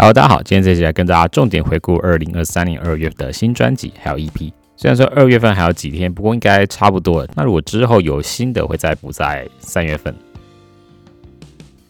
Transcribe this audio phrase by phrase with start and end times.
[0.00, 4.52] 好大家好，今天这期来跟大家重点回顾二零二三年二月的新专辑还有 EP。
[4.76, 7.28] 虽然说二月份还有几天，不过应该差不多了。
[7.34, 10.14] 那如果之后有新的，会再补在三月份。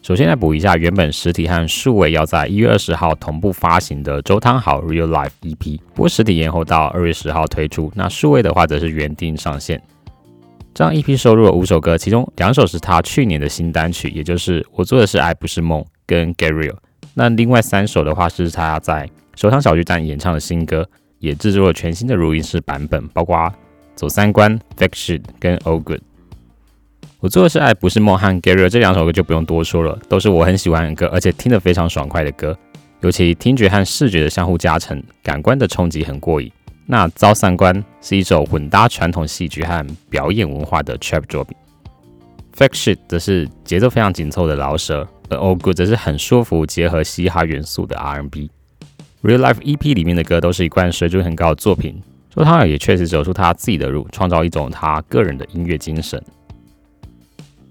[0.01, 7.91] 首先来补一下原本实体和数位要在一月二十号同步发行的周汤豪 Real Life EP，不过实体延后到二月十号推出。
[7.93, 9.79] 那数位的话则是原定上线。
[10.73, 16.75] 这张 EP 收录了五首歌，其中两首是他去年的新单曲，也就是我做的是爱不是梦跟 Get Real。
[17.19, 19.05] 那另外三首的话是他在
[19.35, 20.87] 首场小巨蛋演唱的新歌，
[21.17, 23.53] 也制作了全新的录音室版本，包括
[23.93, 25.99] 走三关 Fiction 跟 All Good。
[27.19, 32.57] 我做的是爱不是梦和 Gary 这两首歌就不用多说了，都是我很喜欢的歌，而且听得非常爽快的歌。
[33.01, 36.49] 尤其听觉和视觉的相互加成，感官的冲击很过瘾。
[36.85, 41.57] 那遭三关是一首混搭传统戏剧和表演文化的 trap 作品。
[42.55, 45.05] Fiction 则是节奏非常紧凑的饶舌，
[45.37, 48.49] All Good 则是很舒服结合嘻哈元素的 R&B。
[49.21, 52.01] Real Life EP 里面的歌都是一贯水准很高的作品，
[52.33, 56.23] 周汤豪也确实走出他自己的路，创造一种他个人的音乐精神。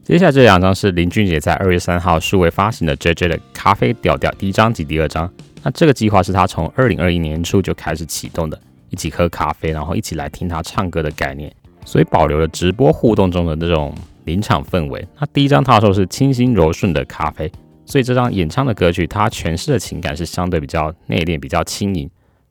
[0.05, 5.31] 接下来这两张是林俊杰在二月三号数位发行的 JJ 的咖啡调调第一张及第二张。
[5.62, 8.59] 那这个计划是他从二零二一年初就开始启动的，
[8.91, 11.53] 一起喝咖啡，然后一起来听他唱歌的概念，
[11.84, 13.95] 所以保留了直播互动中的那种
[14.29, 15.09] 临场氛围。
[15.19, 17.51] 那第一张他说是清新柔顺的咖啡，
[17.87, 22.09] 所以这张演唱的歌曲他诠释的情感是相对比较内敛、比较轻盈。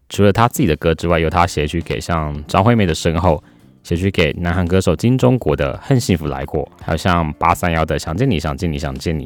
[0.09, 3.41] 除了他自己的歌之外，由他写曲给像张惠妹的身后。
[3.83, 9.25] 写曲给南韩歌手金钟国的《恨幸福来过》，还有像八三幺的《想见你想见你想见你》，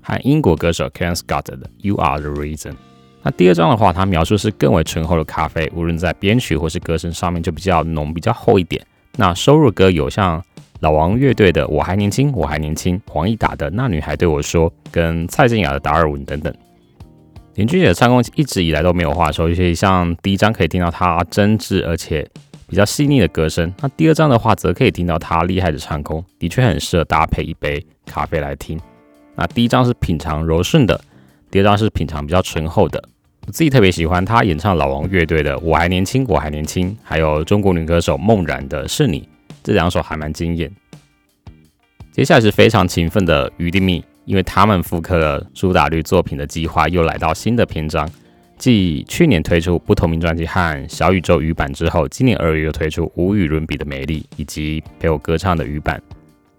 [0.00, 2.70] 和英国歌手 Ken Scott 的《You Are the Reason》。
[3.24, 8.80] 那第二张的话，它描述是更为醇厚的咖啡，无论在编曲或是歌声上面就比较浓、比较厚一点。
[9.16, 10.40] 那收录歌有像
[10.80, 16.54] 老王乐队的《我还年轻，我还年轻》，黄义达的《那女孩对我说》，跟蔡健雅的《达尔文》等等。
[17.54, 22.28] 林俊杰的唱功一直以来都没有话说，尤其像第一张可以听到他真挚而且。
[22.68, 28.76] 比较细腻的歌声，那第二张的话，则可以听到他厉害的唱功，的确很适合搭配一杯咖啡来听。
[29.36, 31.00] 那第一张是品尝柔顺的，
[31.48, 33.00] 第二张是品尝比较醇厚的。
[33.46, 39.20] 我自己特别喜欢他演唱老王乐队的《我还年轻，我还年轻》，还有中国女歌手梦然的《是你》，
[39.66, 40.70] 这两首还蛮惊艳。
[42.12, 48.08] 接下来是非常勤奋的余定密，因为他们复刻了苏打绿作品的计划，又来到新的篇章。
[48.56, 56.00] 继去年推出不同名专辑和小宇宙语版之后，今年二月又推出无与伦比的美丽以及陪我歌唱的语版。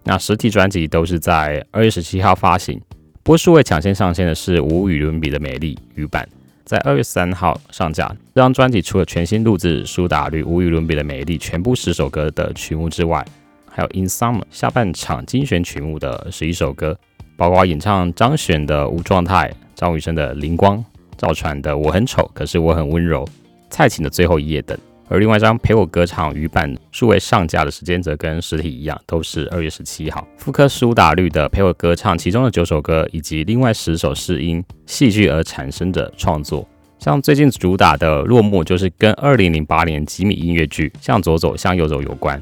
[0.03, 2.78] 那实体专辑都是在二月十七号发行，
[3.23, 6.28] 波数位抢先上线的是无与伦比的美丽语版，
[6.67, 8.05] 在二月三号上架。
[8.35, 13.25] 这张专辑除了全新录制苏打绿无与伦比的美丽全部十首歌的曲目之外，
[13.66, 17.00] 还有 In Summer 下半场精选曲目的十一首歌，
[17.38, 20.83] 包括演唱张悬的无状态、张雨生的灵光。
[21.16, 23.25] 赵传的我很丑，可是我很温柔。
[23.69, 24.78] 蔡琴的最后一页等，
[25.09, 30.28] 而另外一张陪我歌唱语版数位上架的时间则跟实体一样，都是二月十七号。
[30.38, 36.67] 复刻苏打绿的陪我歌唱，其中的九首歌以及另外十首是因戏剧而产生的创作。
[37.00, 42.41] 像最近主打的落幕，就是跟二零零八年吉米音乐剧向左走向右走有关。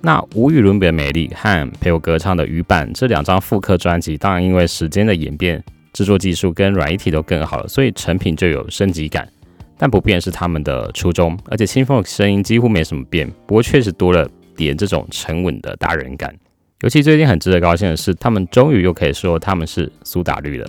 [0.00, 5.62] 那无与伦比的美丽和陪我歌唱的语版这两张复刻专辑，当然因为时间的演变。
[5.92, 9.26] 制作技术跟软一体都更好了，所以成品就有升级感。
[9.78, 16.34] 但不变是他们的初衷，而且清风的声音几乎没什么变，不过确实多了点这种沉稳的大人感。
[16.82, 20.68] 尤其最近很值得高兴的是，他们终于又可以说他们是苏打绿了。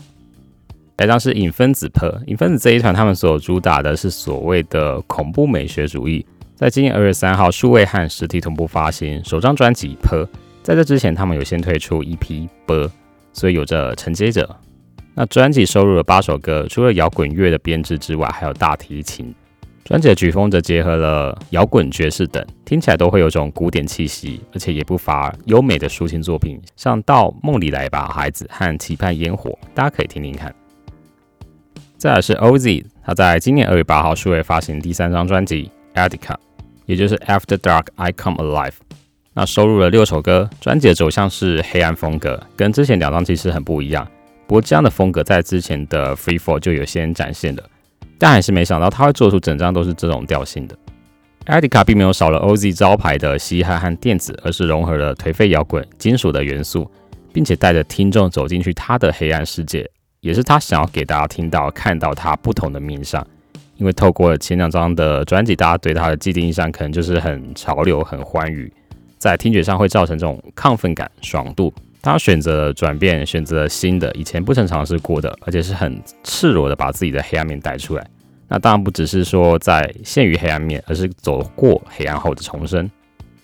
[0.98, 6.26] 来张是影分子 Per，影分子这一团他们所主打的是所谓的恐怖美学主义。
[6.56, 10.28] 在今年二月三号，数位和实体同步发行首张专辑 Per，
[10.64, 12.18] 在这之前他们有先推出 EP
[12.66, 12.90] 《波
[13.32, 14.56] 所以有着承接者。
[15.20, 19.34] 那专辑收录了八首歌，除了摇滚乐的编制之外，还有大提琴。
[19.84, 30.54] 专辑的曲风则结合了摇滚、爵士等，听起来都会有种古典气息，而且也不乏优美的抒情作品，像《到梦里来吧，孩子》和《期盼烟火》，大家可以听听看。
[31.98, 36.34] 再来是 OZ，他在今年二月八号数位发行第三张专辑《Adica》，
[36.86, 38.70] 也就是《After Dark I Come Alive》。
[39.34, 44.08] 那收录了六首歌，专辑的走向是黑暗风格，跟之前两张其实很不一样。
[44.48, 47.64] 不过这样的风格在之前的 Free Fall 就有先展现了，
[48.18, 50.78] 但还是没想到他会做出整张都是这种调性的。
[51.46, 56.90] 艾迪卡并没有少了 OZ 招牌的嘻哈和电子，而是融合了颓废摇滚、金属的元素，
[57.34, 59.90] 并且带着听众走进去他的黑暗世界，
[60.22, 63.26] 也是他想要给大家听到、看到他不同的面相。
[63.76, 68.72] 因为透过前两张的专辑，大家对他的既定印象可能就是很潮流、很欢愉，
[69.18, 71.74] 在听觉上会造成这种亢奋感、爽度。
[72.08, 78.08] 他选择了转变，选择了新的，以前不曾尝试过的，而且是很赤裸的把自己的黑暗面带出来。
[78.48, 82.90] 那当然不只是说在陷于黑暗面，而是走过黑暗后的重生。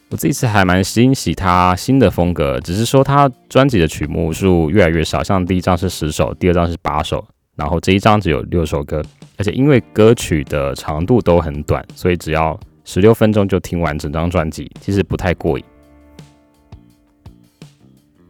[0.10, 7.28] 我这次还蛮欣喜他新的风格，只是说他专辑的曲目数越来越少，像第一张是十首，第二张是八首，
[7.58, 9.04] 然后这一张只有六首歌，
[9.38, 15.66] 而且因为歌曲的长度都很短，所以只要十六分钟就听完整张专辑，其实不太过瘾。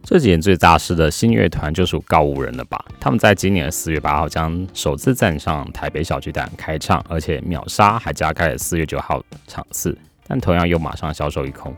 [0.06, 2.84] 这几年最大势的新乐团就属告五人了吧？
[3.00, 9.96] 他们在今年的四月八号将首次站上台北小巨蛋开唱，而且秒杀，还加开了四月九号场次，
[10.26, 11.74] 但同样又马上销售一空。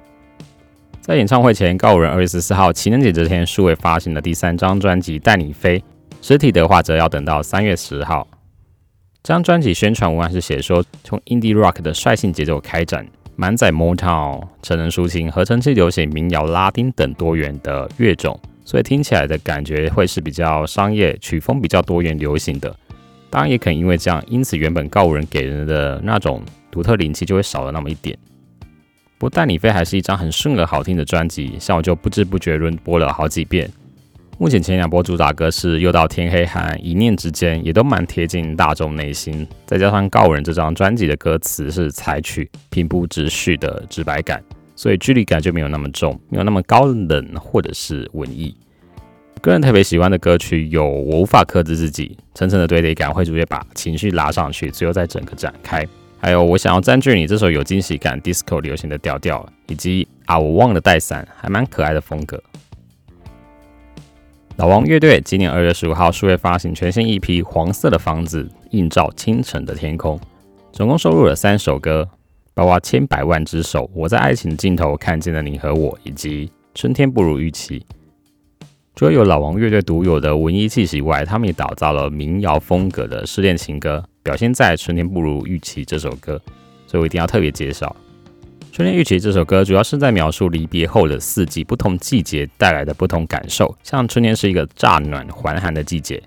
[1.00, 5.78] 在演唱会前，告五人二月十四号情人节这天数位发行的第三张专辑《带你飞》，
[6.20, 8.26] 实体的话则要等到三月十号。
[9.22, 13.06] 这张专辑宣传文案是写说，从 indie rock 的率性节奏开展。
[13.38, 22.74] 满载 Motown、成人抒情、合成器流行、民谣、拉丁等多元的乐种，所以听起来的感觉会是比较商业、曲风比较多元、流行的。
[23.28, 28.16] 当然，也可能因为这样，因此原本告五人给人的那种独特灵气就会少了那么一点。
[29.18, 33.70] 不过，带你飞还是一张很顺耳、好听的专辑，像我就不知不觉轮播了好几遍。
[34.38, 39.48] 目前前两波主打歌是《又到天黑》和《一念之间》，也都蛮贴近大众内心。
[39.64, 44.44] 再加上告人这张专辑的歌词是采取平铺直叙的直白感，
[44.74, 48.54] 所以距离感就没有那么重，没有那么高冷或者是文艺。
[49.40, 55.82] 个人特别喜欢的歌曲有《我无法克制自己》，层层的堆叠感会逐渐把情绪拉上去，最后再整个展开。
[56.18, 62.38] 还有我想要占据你这首有惊喜感、disco 流行的调调，以及啊我忘了带伞，还蛮可爱的风格。
[64.56, 70.18] 老王乐队今年二月十五号数位发行全新一批《黄色的房子》，映照清晨的天空，
[70.72, 72.08] 总共收录了三首歌，
[72.54, 77.80] 包括《千百万只手》、《我在爱情的尽头看见了你和我》，以及《春天不如预期》。
[78.94, 86.40] 除了有老王乐队独有的文艺气息外，他们也打造了民谣风格的失恋情歌，表现在《春天不如预期》这首歌，
[86.86, 87.94] 所以我一定要特别介绍。
[88.76, 93.74] 《春天预期》这首歌主要是在描述离别后的四季，不同季节带来的不同感受。
[93.82, 96.22] 像春天是一个乍暖还寒的季节，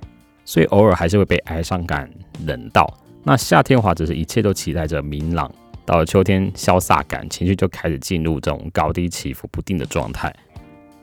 [0.46, 2.10] 所以偶尔还是会被哀伤感
[2.48, 2.92] 冷到。
[3.22, 5.54] 那夏天的话，只是一切都期待着明朗。
[5.86, 10.34] 到了秋天，潇洒感情绪就开始进入这种高低起伏不定的状态。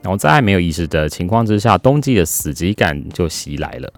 [0.01, 3.89] 然后在没有意识的情况之下，冬季的死寂感就袭来了。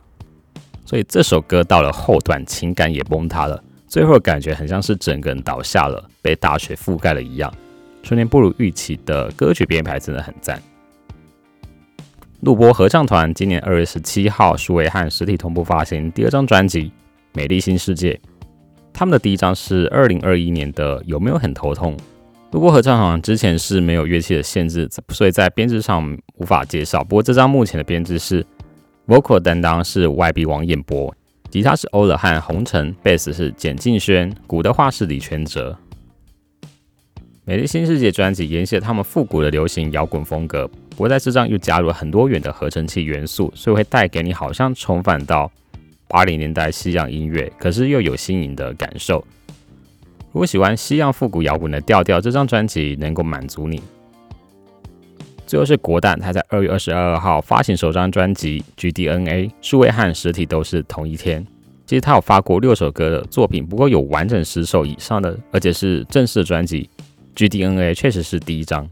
[0.86, 3.64] 所以这首歌到了后段，情感也崩塌了。
[3.90, 7.52] 最后感觉很像是整个人倒下了，被大雪覆盖了一样。
[8.04, 10.62] 春天不如预期的歌曲编排真的很赞。
[12.42, 16.84] 录播合唱团今年二月十七号数位和实体同步发行第二张专辑
[17.34, 18.14] 《美丽新世界》。
[18.94, 21.98] 他们的第一张是二零二一年的《有没有很头痛》。
[22.52, 27.04] 录播合唱团之前是没有乐器的限制，所以在编制上无法介绍。
[27.04, 28.46] 不过这张目前的编制是
[29.08, 31.14] vocal 担当是 YB 王彦博。
[31.50, 35.76] 吉他是欧乐汉红尘，贝斯是简敬轩，鼓的话是李全哲。
[37.44, 45.52] 美丽新世界专辑沿袭他们复古的流行摇滚风格，不过在这张又加入了很多元的合成器元素，所以会带给你好像重返到
[46.08, 49.26] 八零年代西洋音乐，可是又有新颖的感受。
[50.32, 53.82] 如果喜欢西洋复古摇滚的调调，这张专辑能够满足你。
[55.50, 58.64] 最后是国蛋，他在二月二十二号发行首张专辑
[58.94, 61.44] 《GDNA》，数位和实体都是同一天。
[61.88, 66.88] 其实他有发过六首歌的作品，不过有完整十首以上的，而且是正式的专辑。
[67.36, 68.88] GDNA 确实是第一张。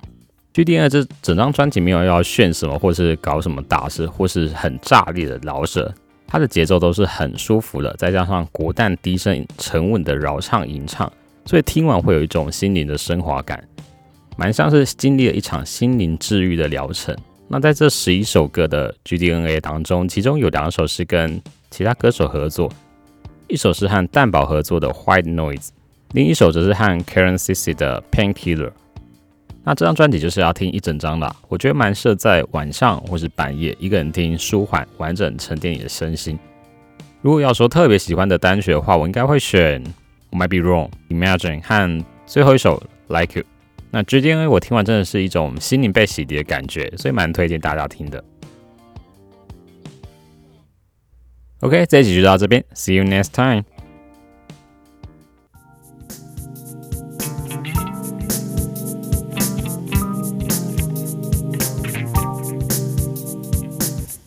[0.56, 5.94] GDNA 这整张专辑没有要炫什么，或是搞什么大事，或是很炸裂的饶舌，
[6.26, 11.12] 它的节奏都是很舒服的，再加上国蛋低声沉稳的饶唱吟唱，
[11.46, 13.64] 所以听完会有一种心灵的升华感。
[14.38, 17.16] 蛮像是经历了一场心灵治愈的疗程。
[17.48, 21.42] 那在这十一首歌的 GDNA 当中，其中有两首是跟
[21.72, 22.72] 其他歌手合作，
[23.48, 25.70] 一首是和蛋宝合作的 White Noise，
[26.12, 28.72] 另一首则是和 Karen Cici 的 Painkiller。
[29.64, 36.38] 那这张专辑就是要听一整张的，我觉得蛮适合在晚上或是半夜一个人听，舒缓完整沉淀你的身心。
[37.22, 39.84] 如果要说特别喜欢的单曲的话，我应该会选
[40.32, 43.46] Might Be Wrong、Imagine 和最后一首 Like You。
[43.92, 48.24] 那 GDNA 我听完真的是一种心灵被洗涤的感觉，所以蛮推荐大家听的。
[51.62, 53.64] OK，这一集就到这边，See you next time。